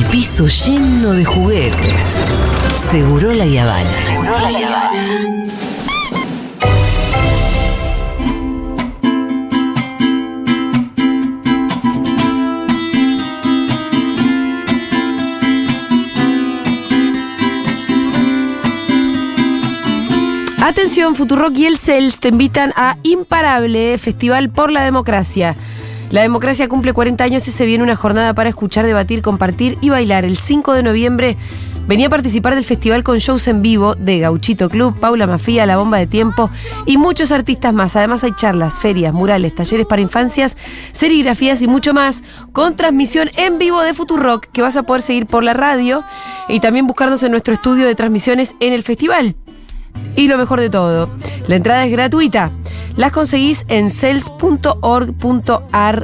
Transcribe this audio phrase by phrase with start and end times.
[0.00, 2.24] el piso lleno de juguetes.
[2.90, 3.84] Seguro la Yavana.
[4.06, 5.30] Seguro la Yavana.
[20.62, 25.56] Atención, Futurock y el CELS te invitan a Imparable, Festival por la Democracia.
[26.10, 29.90] La democracia cumple 40 años y se viene una jornada para escuchar, debatir, compartir y
[29.90, 30.24] bailar.
[30.24, 31.36] El 5 de noviembre
[31.86, 35.76] venía a participar del festival con shows en vivo de Gauchito Club, Paula Mafía, La
[35.76, 36.50] Bomba de Tiempo
[36.84, 37.94] y muchos artistas más.
[37.94, 40.56] Además hay charlas, ferias, murales, talleres para infancias,
[40.90, 45.26] serigrafías y mucho más con transmisión en vivo de Futurock que vas a poder seguir
[45.26, 46.02] por la radio
[46.48, 49.36] y también buscarnos en nuestro estudio de transmisiones en el festival.
[50.16, 51.08] Y lo mejor de todo,
[51.46, 52.50] la entrada es gratuita.
[53.00, 54.36] Las conseguís en cels.org.ar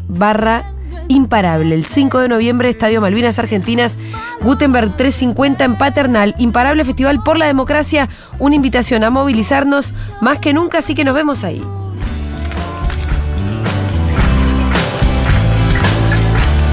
[0.09, 0.73] barra
[1.09, 1.75] imparable.
[1.75, 3.99] El 5 de noviembre, Estadio Malvinas Argentinas,
[4.41, 6.35] Gutenberg 350 en Paternal.
[6.38, 8.09] Imparable Festival por la Democracia.
[8.38, 11.63] Una invitación a movilizarnos más que nunca, así que nos vemos ahí.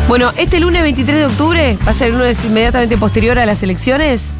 [0.07, 3.61] Bueno, este lunes 23 de octubre va a ser el lunes inmediatamente posterior a las
[3.61, 4.37] elecciones.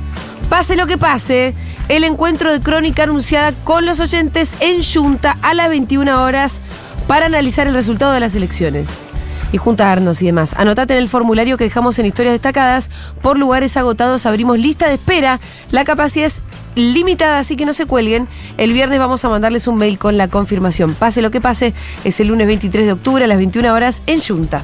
[0.48, 1.54] Pase lo que pase,
[1.90, 6.60] el encuentro de crónica anunciada con los oyentes en Junta a las 21 horas
[7.08, 9.10] para analizar el resultado de las elecciones
[9.52, 10.56] y juntarnos y demás.
[10.58, 12.90] Anotate en el formulario que dejamos en historias destacadas.
[13.22, 15.40] Por lugares agotados abrimos lista de espera.
[15.72, 16.42] La capacidad es
[16.76, 18.28] limitada, así que no se cuelguen.
[18.58, 20.96] El viernes vamos a mandarles un mail con la confirmación.
[20.96, 24.22] Pase lo que pase, es el lunes 23 de octubre a las 21 horas en
[24.22, 24.64] Junta.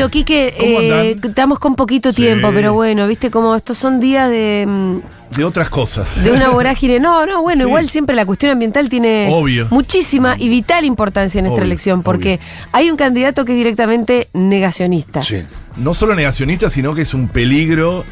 [0.00, 0.54] Bienvenido, Quique.
[0.58, 1.30] ¿Cómo Eh, andan?
[1.30, 2.16] estamos con poquito Sí.
[2.22, 6.22] tiempo, pero bueno, viste como estos son días de, mm, De otras cosas.
[6.24, 6.98] de una vorágine.
[7.00, 7.68] No, no, bueno, Sí.
[7.68, 9.66] igual siempre la cuestión ambiental tiene Obvio.
[9.70, 12.40] muchísima y vital importancia en esta Obvio, elección, porque
[12.72, 15.22] hay un candidato que es directamente negacionista.
[15.22, 15.42] Sí.
[15.76, 18.04] No solo negacionista, sino que es un peligro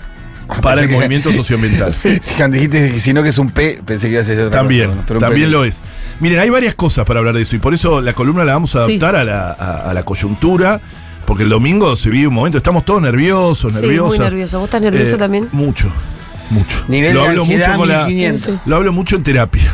[0.47, 1.95] para pensé el que- movimiento socioambiental.
[1.95, 2.19] Sí.
[2.21, 4.39] Si cuando dijiste que si no que es un P, pensé que iba a ser
[4.41, 5.81] otra También, cosa, pero un también lo es.
[6.21, 8.77] Miren, hay varias cosas para hablar de eso y por eso la columna la vamos
[8.77, 8.93] a Sí.
[8.99, 10.81] adaptar a, la, a- a la coyuntura,
[11.29, 14.59] porque el domingo se vive un momento, estamos todos nerviosos, Sí, muy nervioso.
[14.61, 15.49] ¿Vos estás nervioso Eh, también?
[15.53, 15.93] Mucho,
[16.49, 16.85] mucho.
[16.89, 18.55] Nivel lo de hablo ansiedad mucho con la, 1500.
[18.67, 19.71] Lo hablo mucho en terapia.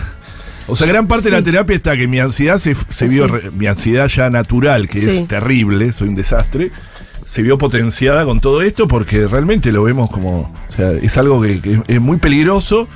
[0.66, 3.32] O sea, gran parte de la terapia está que mi ansiedad se, se vio, Sí.
[3.32, 5.18] re- mi ansiedad ya natural, que Sí.
[5.18, 6.72] es terrible, soy un desastre,
[7.24, 11.40] se vio potenciada con todo esto porque realmente lo vemos como, o sea, es algo
[11.40, 12.88] que, que es muy peligroso.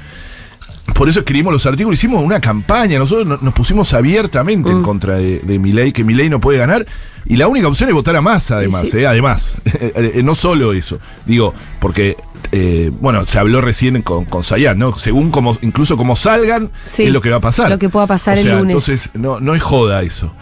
[0.95, 4.83] Por eso escribimos los artículos, hicimos una campaña, nosotros no- nos pusimos abiertamente en Mm.
[4.83, 6.87] contra de, de Milei, que Milei no puede ganar,
[7.27, 8.99] y la única opción es votar a Massa, además, sí.
[8.99, 12.17] eh, además, Eh, no solo eso, digo, porque,
[12.53, 14.97] eh, bueno, se habló recién con, con Sayat, ¿no?
[14.99, 17.71] Según como, incluso como salgan, Sí, es lo que va a pasar.
[17.71, 18.67] lo que pueda pasar O el lunes.
[18.67, 20.33] Entonces, no, no es joda eso.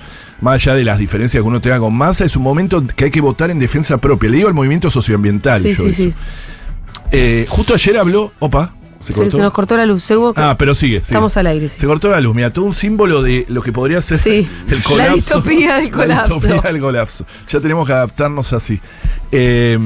[0.41, 3.11] Más allá de las diferencias que uno tenga con Massa, es un momento que hay
[3.11, 4.31] que votar en defensa propia.
[4.31, 5.61] Le digo al movimiento socioambiental.
[5.63, 5.97] Sí, yo sí, eso.
[5.97, 6.15] sí.
[7.13, 8.75] Eh, justo ayer habló, opa,
[9.13, 10.03] se Se, se nos cortó la luz.
[10.03, 10.97] Seguro que Ah, pero sigue.
[10.99, 11.03] sigue.
[11.05, 11.69] estamos al aire.
[11.69, 11.79] sí.
[11.81, 14.79] Se cortó la luz, mira, todo un símbolo de lo que podría ser Sí, el
[14.79, 15.15] la colapso.
[15.17, 16.29] distopía del colapso.
[16.35, 17.27] La distopía del colapso.
[17.49, 18.81] Ya tenemos que adaptarnos así.
[19.33, 19.79] Eh,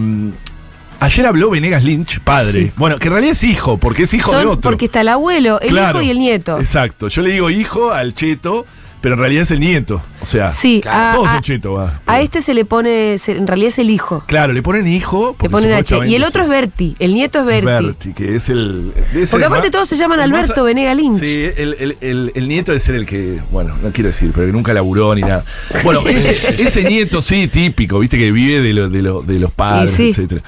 [1.01, 2.53] ayer habló Venegas Lynch, padre.
[2.53, 2.73] Sí.
[2.77, 4.61] Bueno, que en realidad es hijo, porque es hijo Son- de otro.
[4.71, 6.59] Porque está el abuelo, el Claro, hijo y el nieto.
[6.59, 7.09] Exacto.
[7.09, 8.67] Yo le digo hijo al cheto,
[9.01, 10.03] pero en realidad es el nieto.
[10.21, 12.01] O sea, Sí, todos a- son cheto, va.
[12.07, 14.23] a este se le pone, se- en realidad es el hijo.
[14.27, 15.37] Claro, le ponen hijo.
[15.41, 16.07] Le ponen H.
[16.07, 17.67] Y el otro es Berti, el nieto es Berti.
[17.67, 18.93] Berti, que es el.
[18.95, 21.21] Porque el aparte más- todos se llaman más- Alberto Venega Lynch.
[21.25, 24.53] Sí, el, el- el- nieto debe ser el que, bueno, no quiero decir, pero que
[24.53, 25.45] nunca laburó ni nada.
[25.85, 26.33] Bueno, ese,
[26.63, 29.97] ese nieto, sí, típico, viste, que vive de, lo- de, lo- de los padres, Y
[29.97, 30.09] sí.
[30.11, 30.43] etcétera.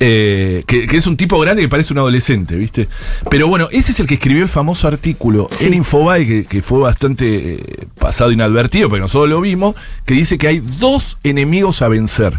[0.00, 2.88] Eh, que, que es un tipo grande que parece un adolescente, ¿viste?
[3.30, 5.66] Pero bueno, ese es el que escribió el famoso artículo Sí.
[5.66, 10.36] en Infobae, que, que fue bastante eh, pasado inadvertido, pero nosotros lo vimos, que dice
[10.36, 12.34] que hay dos enemigos a vencer.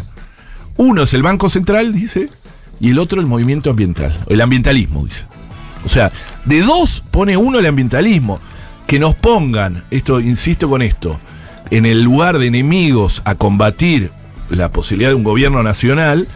[0.76, 2.28] Uno es el Banco Central, dice,
[2.78, 5.24] y el otro el movimiento ambiental, el ambientalismo, dice.
[5.84, 6.12] O sea,
[6.44, 8.40] de dos pone uno el ambientalismo.
[8.86, 11.18] Que nos pongan, esto, insisto con esto,
[11.70, 14.12] en el lugar de enemigos a combatir
[14.48, 16.28] la posibilidad de un gobierno nacional,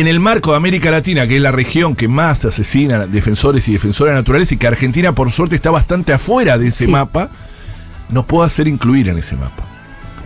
[0.00, 3.72] en el marco de América Latina, que es la región que más asesina defensores y
[3.72, 6.90] defensoras naturales, y que Argentina, por suerte, está bastante afuera de ese Sí.
[6.90, 7.30] mapa,
[8.08, 9.64] nos puede hacer incluir en ese mapa.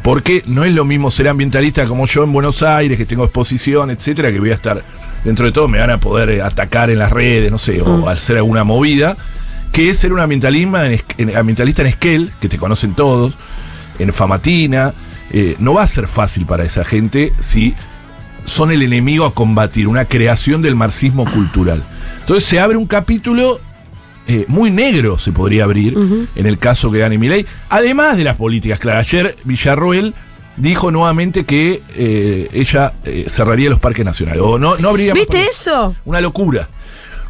[0.03, 3.91] Porque no es lo mismo ser ambientalista como yo en Buenos Aires, que tengo exposición,
[3.91, 4.83] etcétera, que voy a estar,
[5.25, 8.05] dentro de todo, me van a poder eh, atacar en las redes, no sé, Mm.
[8.05, 9.17] o hacer alguna movida,
[9.71, 13.35] que es ser un ambientalista en, en- ambientalista en Esquel, que te conocen todos,
[13.99, 14.93] en Famatina.
[15.31, 17.75] Eh, no va a ser fácil para esa gente si
[18.45, 21.83] son el enemigo a combatir, una creación del marxismo cultural.
[22.21, 23.61] Entonces se abre un capítulo
[24.27, 25.97] eh, muy negro, se podría abrir,
[26.35, 28.79] en el caso que gane Milei, además de las políticas.
[28.79, 30.15] Claro, ayer Villarroel
[30.57, 34.43] dijo nuevamente que eh, ella eh, cerraría los parques nacionales.
[34.43, 35.97] O no, no habría ¿Viste eso?
[36.05, 36.69] Una locura.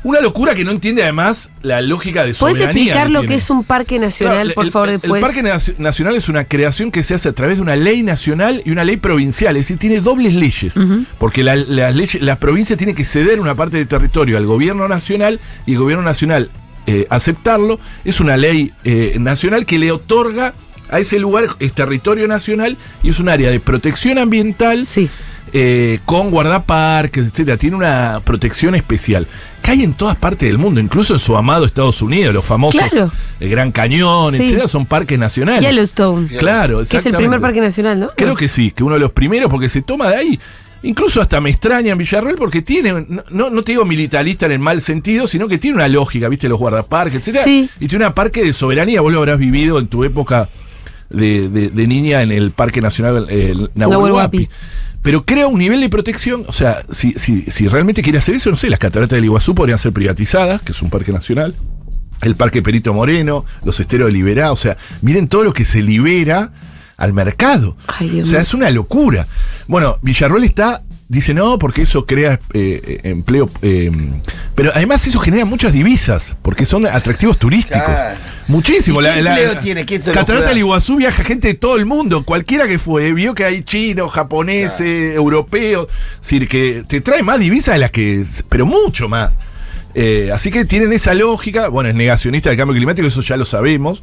[0.05, 2.83] Una locura que no entiende además la lógica de ¿Puedes soberanía.
[2.83, 5.21] explicar lo que es un parque nacional, Claro, por el- favor, el- después?
[5.23, 8.03] El Parque Naci- Nacional es una creación que se hace a través de una ley
[8.03, 10.75] nacional y una ley provincial, es decir, tiene dobles leyes.
[11.19, 14.89] Porque la, las leyes- la provincia tiene que ceder una parte del territorio al gobierno
[14.89, 16.51] nacional y el gobierno nacional
[16.89, 17.79] eh, aceptarlo.
[18.05, 20.53] Es una ley eh, nacional que le otorga
[20.91, 25.09] a ese lugar, es territorio nacional y es un área de protección ambiental Sí.
[25.53, 27.57] Eh, con guardaparques, etcétera.
[27.57, 29.27] Tiene una protección especial
[29.63, 32.81] que hay en todas partes del mundo, incluso en su amado Estados Unidos, los famosos
[32.91, 33.11] Claro.
[33.39, 34.43] el Gran Cañón, Sí.
[34.43, 35.63] etcétera, son parques nacionales.
[35.63, 36.27] Yellowstone.
[36.39, 38.11] Claro, Que es el primer parque nacional, ¿no?
[38.17, 40.41] Creo que sí, que uno de los primeros porque se toma de ahí.
[40.85, 44.59] Incluso hasta me extraña en Villarreal porque tiene, no, no, te digo militarista en el
[44.59, 47.45] mal sentido, sino que tiene una lógica, viste, los guardaparques, etcétera.
[47.45, 47.71] Sí.
[47.79, 50.49] Y tiene una parque de soberanía, vos lo habrás vivido en tu época
[51.09, 54.49] de, de- de niña en el Parque Nacional eh, Nahuel Nahuel Huapi.
[55.03, 58.51] Pero crea un nivel de protección, o sea, si, si, si realmente quiere hacer eso,
[58.51, 61.55] no sé, las cataratas del Iguazú podrían ser privatizadas, que es un parque nacional,
[62.23, 65.83] el Parque Perito Moreno, los esteros de Liberá, o sea, miren todo lo que se
[65.83, 66.53] libera
[66.97, 67.77] al mercado.
[67.89, 69.27] Ay, Dios o sea, es una locura.
[69.67, 70.83] Bueno, Villarroel está,
[71.13, 73.91] dice no, porque eso crea eh, eh, empleo, eh,
[74.55, 77.85] pero además eso genera muchas divisas, porque son atractivos turísticos.
[77.85, 78.19] Claro.
[78.49, 79.03] Muchísimo.
[79.03, 79.85] ¿Y qué empleo tiene?
[79.85, 83.13] ¿Qué esto lo Catarata del Iguazú viaja gente de todo el mundo, cualquiera que fue,
[83.13, 87.91] vio que hay chinos, japoneses, europeos, es decir, que te trae más divisas de las
[87.91, 89.35] que, pero mucho más.
[89.95, 93.45] Eh, así que tienen esa lógica, bueno, es negacionista del cambio climático, eso ya lo
[93.45, 94.03] sabemos,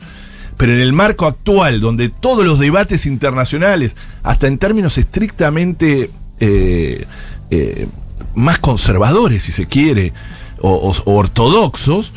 [0.57, 7.05] pero en el marco actual, donde todos los debates internacionales, hasta en términos estrictamente eh,
[7.51, 7.87] eh,
[8.35, 10.13] más conservadores, si se quiere,
[10.59, 12.11] o, o- o ortodoxos,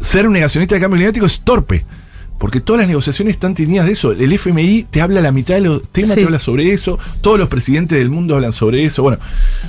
[0.00, 1.84] ser un negacionista del cambio climático es torpe.
[2.38, 4.10] Porque todas las negociaciones están teñidas de eso.
[4.10, 6.16] El FMI te habla la mitad de los temas, Sí.
[6.16, 6.98] te habla sobre eso.
[7.20, 9.02] Todos los presidentes del mundo hablan sobre eso.
[9.04, 9.18] Bueno,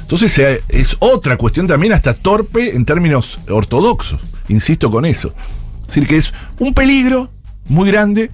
[0.02, 4.20] entonces eh, es otra cuestión también hasta torpe en términos ortodoxos.
[4.48, 5.36] Insisto con eso.
[5.82, 7.30] Es decir, que es un peligro
[7.68, 8.32] muy grande,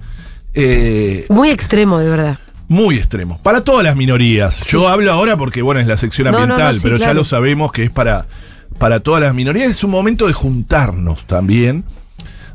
[0.54, 2.38] eh, Muy extremo, de verdad.
[2.70, 3.40] Muy extremo.
[3.42, 4.64] Para todas las minorías.
[4.68, 7.12] Yo hablo ahora porque, bueno, es la sección No, no, no, ambiental, sí, pero ya
[7.12, 8.26] lo sabemos que es para,
[8.78, 9.68] para todas las minorías.
[9.68, 11.82] Es un momento de juntarnos también,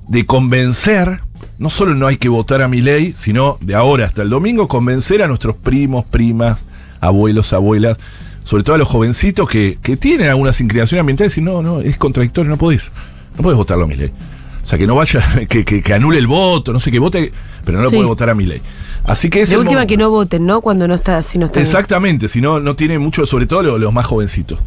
[0.08, 1.20] de convencer.
[1.60, 4.70] No solo no hay que votar a mi ley, sino de ahora hasta el domingo,
[4.70, 6.60] convencer a nuestros primos, primas,
[7.02, 7.98] abuelos, abuelas,
[8.46, 11.82] sobre todo a los jovencitos que, que tienen algunas inclinaciones ambientales, y decir, no, no,
[11.82, 12.90] es contradictorio, no podés.
[13.36, 14.12] No podés votarlo a mi ley.
[14.64, 17.34] O sea, que no vaya, que, que, que anule el voto, no sé, que vote,
[17.66, 17.98] pero no lo Sí.
[17.98, 18.62] puede votar a mi ley.
[19.08, 19.90] Así que es De el última momento.
[19.90, 20.62] que no voten, ¿no?
[20.62, 21.62] Cuando no está, si no está.
[21.62, 24.60] Exactamente, si no, no tiene mucho, sobre todo los, los más jovencitos.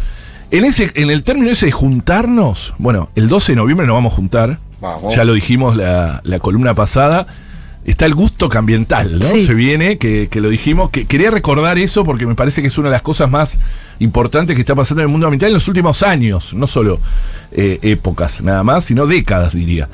[0.50, 4.12] En ese, en el término ese de juntarnos, bueno, el 12 de noviembre nos vamos
[4.12, 4.58] a juntar.
[4.80, 5.14] Vamos.
[5.14, 7.26] Ya lo dijimos la, la columna pasada.
[7.84, 9.24] Está el gusto ambiental, ¿no?
[9.24, 9.46] Sí.
[9.46, 10.90] Se viene, que, que lo dijimos.
[10.90, 13.58] que Quería recordar eso porque me parece que es una de las cosas más
[13.98, 16.52] importantes que está pasando en el mundo ambiental en los últimos años.
[16.54, 17.00] No solo
[17.50, 19.88] eh, épocas, nada más, sino décadas, diría.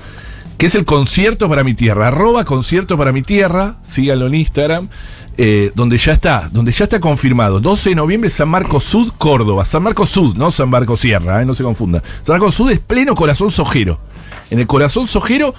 [0.58, 2.08] Que es el concierto para mi tierra.
[2.08, 3.76] Arroba concierto para mi tierra.
[3.82, 4.88] Síganlo en Instagram.
[5.36, 7.60] eh, donde ya está, donde ya está confirmado.
[7.60, 9.64] 12 de noviembre, San Marcos Sud, Córdoba.
[9.64, 12.02] San Marcos Sud, no San Marcos Sierra, eh, no se confunda.
[12.22, 13.98] San Marcos Sud es pleno corazón sojero.
[14.50, 15.54] En el corazón sojero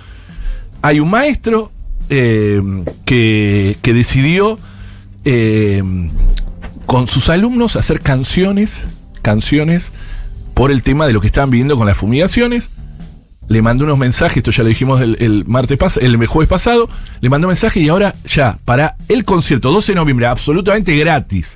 [0.82, 1.72] hay un maestro
[2.10, 2.62] eh,
[3.04, 4.60] que, que decidió
[6.86, 8.84] con sus alumnos hacer canciones,
[9.24, 9.92] canciones
[10.54, 12.70] por el tema de lo que estaban viviendo con las fumigaciones.
[13.48, 16.90] Le mandó unos mensajes, esto ya lo dijimos el, martes el jueves pasado,
[17.22, 21.56] le mandó un mensaje y ahora ya, para el concierto 12 de noviembre, absolutamente gratis.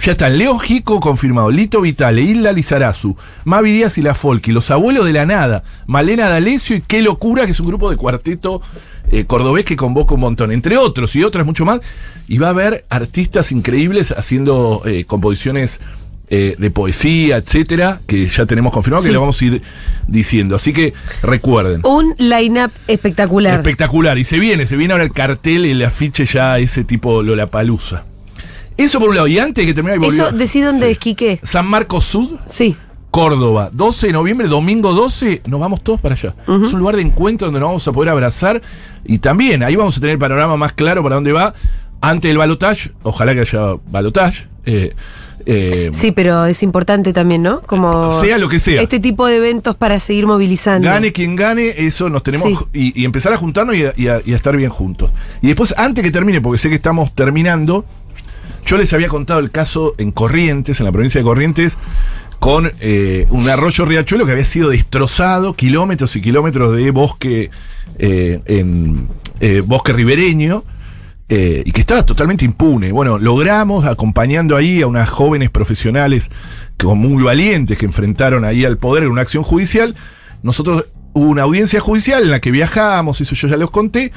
[0.00, 4.70] Ya están Leo Gico confirmado, Lito Vitale, Hilda Lizarazu, Mavi Díaz y La Folky, Los
[4.70, 8.62] Abuelos de la Nada, Malena D'Alessio y Qué Locura, que es un grupo de cuarteto
[9.10, 11.80] eh, cordobés que convoca un montón, entre otros y otras mucho más.
[12.28, 15.80] Y va a haber artistas increíbles haciendo eh, composiciones
[16.30, 19.08] eh, de poesía, etcétera, que ya tenemos confirmado Sí.
[19.08, 19.62] que lo vamos a ir
[20.06, 20.56] diciendo.
[20.56, 20.92] Así que
[21.22, 21.80] recuerden.
[21.84, 23.54] Un line-up espectacular.
[23.58, 24.18] Espectacular.
[24.18, 28.04] Y se viene, se viene ahora el cartel, el afiche ya, ese tipo Lollapalooza.
[28.76, 29.26] Eso por un lado.
[29.26, 30.92] Y antes de que termine Eso, volvió- decí dónde Sí.
[30.92, 31.40] es, Quique.
[31.42, 32.76] San Marcos Sud, Sí.
[33.10, 36.34] Córdoba, 12 de noviembre, domingo 12, nos vamos todos para allá.
[36.46, 38.60] Es un lugar de encuentro donde nos vamos a poder abrazar
[39.04, 41.54] y también ahí vamos a tener el panorama más claro para dónde va
[42.02, 42.92] antes del balotage.
[43.02, 44.46] Ojalá que haya balotage.
[44.66, 44.94] eh,
[45.50, 47.62] Eh, Sí, pero es importante también, ¿no?
[47.62, 48.82] Como Sea lo que sea.
[48.82, 50.86] Este tipo de eventos para seguir movilizando.
[50.86, 52.46] Gane quien gane, eso nos tenemos.
[52.46, 52.56] Sí.
[52.74, 55.10] Y, y empezar a juntarnos y a, y a- y a estar bien juntos.
[55.40, 57.86] Y después, antes que termine, porque sé que estamos terminando,
[58.66, 61.78] yo les había contado el caso en Corrientes, en la provincia de Corrientes,
[62.38, 67.50] con eh, un arroyo riachuelo que había sido destrozado, kilómetros y kilómetros de bosque
[67.98, 69.08] eh, en
[69.40, 70.62] eh, bosque ribereño.
[71.28, 72.92] Eh, y que estaba totalmente impune.
[72.92, 76.30] Bueno, logramos, acompañando ahí a unas jóvenes profesionales
[76.84, 79.94] muy valientes que enfrentaron ahí al poder en una acción judicial,
[80.42, 84.12] nosotros hubo una audiencia judicial en la que viajamos, eso yo ya los conté.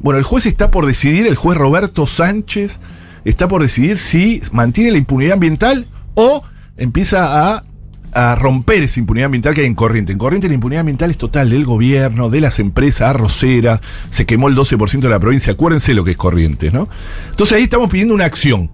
[0.00, 2.78] Bueno, el juez está por decidir, el juez Roberto Sánchez
[3.24, 6.42] está por decidir si mantiene la impunidad ambiental o
[6.76, 7.64] empieza a,
[8.12, 10.12] a romper esa impunidad ambiental que hay en Corriente.
[10.12, 14.48] En Corriente la impunidad ambiental es total del gobierno, de las empresas arroceras, se quemó
[14.48, 16.88] el 12% de la provincia, acuérdense lo que es Corrientes, ¿no?
[17.30, 18.70] Entonces ahí estamos pidiendo una acción.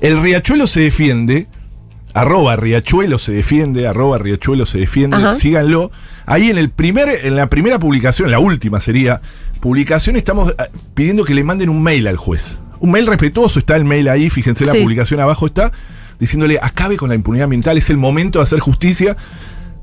[0.00, 1.46] El riachuelo se defiende,
[2.14, 5.34] arroba riachuelo se defiende, arroba riachuelo se defiende, Ajá.
[5.34, 5.90] síganlo.
[6.26, 9.20] Ahí en el primer, en la primera publicación, la última sería,
[9.60, 12.56] publicación, estamos ah, pidiendo que le manden un mail al juez.
[12.80, 15.70] Un mail respetuoso, está el mail ahí, fíjense la publicación abajo está,
[16.22, 19.16] diciéndole, acabe con la impunidad ambiental, es el momento de hacer justicia.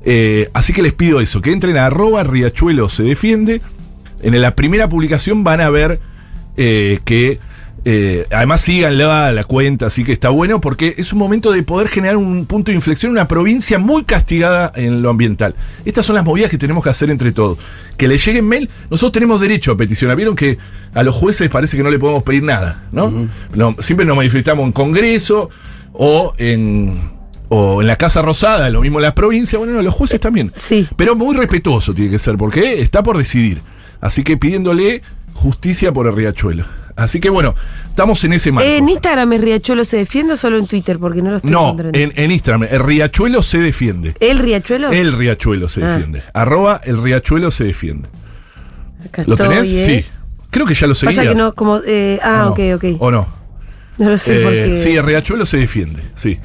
[0.06, 3.60] Eh, así que les pido eso, que entren a arroba riachuelo se defiende.
[4.22, 6.00] En la primera publicación van a ver
[6.56, 7.40] eh, que
[7.84, 11.88] eh, además síganla la cuenta, así que está bueno porque es un momento de poder
[11.88, 15.54] generar un punto de inflexión en una provincia muy castigada en lo ambiental.
[15.84, 17.58] Estas son las movidas que tenemos que hacer entre todos.
[17.98, 20.16] Que le lleguen mail, nosotros tenemos derecho a peticionar.
[20.16, 20.56] Vieron que
[20.94, 23.28] a los jueces parece que no le podemos pedir nada, ¿no?
[23.54, 25.50] No, siempre nos manifestamos en Congreso
[26.02, 26.98] o en,
[27.50, 30.50] o en la Casa Rosada, lo mismo en las provincias, bueno, no, los jueces también.
[30.54, 30.86] Sí.
[30.96, 33.60] Pero muy respetuoso tiene que ser, porque está por decidir.
[34.00, 35.02] Así que pidiéndole
[35.34, 36.64] justicia por el riachuelo.
[36.96, 37.54] Así que bueno,
[37.88, 38.68] estamos en ese marco.
[38.68, 40.98] ¿En Instagram es Riachuelo se defiende o solo en Twitter?
[40.98, 44.14] Porque no lo estoy no, en, en Instagram, el riachuelo se defiende.
[44.20, 44.90] ¿El Riachuelo?
[44.90, 45.92] El riachuelo se Ah.
[45.92, 46.22] defiende.
[46.32, 48.08] Arroba el riachuelo se defiende.
[49.04, 49.68] Acá ¿Lo tenés?
[49.70, 50.02] ¿eh?
[50.04, 50.10] Sí.
[50.50, 51.16] Creo que ya lo seguías.
[51.16, 51.80] Pasa que no, como.
[51.86, 52.76] eh, ah, ¿O ok, no?
[52.76, 52.84] ok.
[52.98, 53.39] ¿O no?
[54.00, 54.76] No lo sé Eh, porque.
[54.78, 56.38] Sí, el riachuelo se defiende, sí.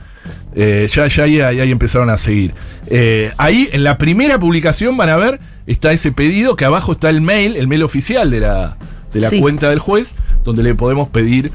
[0.56, 2.54] Eh, ya, ya ahí, ahí empezaron a seguir.
[2.88, 7.10] Eh, ahí, en la primera publicación, van a ver, está ese pedido, que abajo está
[7.10, 8.78] el mail, el mail oficial de la,
[9.14, 9.40] de la Sí.
[9.42, 10.12] cuenta del juez,
[10.44, 11.52] donde le podemos pedir,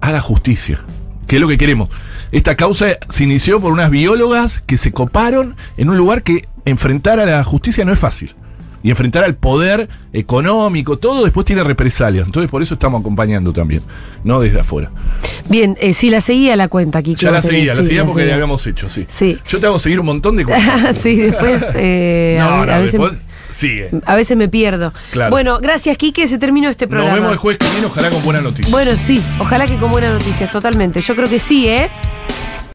[0.00, 0.80] haga justicia.
[1.26, 1.88] Que es lo que queremos.
[2.30, 7.20] Esta causa se inició por unas biólogas que se coparon en un lugar que enfrentar
[7.20, 8.34] a la justicia no es fácil.
[8.82, 12.26] Y enfrentar al poder económico, todo después tiene represalias.
[12.26, 13.82] Entonces por eso estamos acompañando también,
[14.24, 14.90] no desde afuera.
[15.48, 17.14] Bien, eh, sí, la seguía la cuenta aquí.
[17.14, 19.04] Ya la seguía, la seguía porque la habíamos hecho, sí.
[19.08, 19.38] Sí.
[19.46, 20.96] Yo te hago seguir un montón de cosas.
[21.00, 21.62] sí, después.
[21.74, 23.12] eh, no, a, no, a veces, después
[23.52, 23.90] sigue.
[24.04, 24.92] a veces me pierdo.
[25.12, 25.30] Claro.
[25.30, 26.26] Bueno, gracias, Quique.
[26.26, 27.14] Se terminó este Nos programa.
[27.14, 28.70] vemos el jueves que viene, ojalá con buena noticia.
[28.70, 31.00] Bueno, sí, ojalá que con buenas noticias, totalmente.
[31.00, 31.88] Yo creo que sí, ¿eh?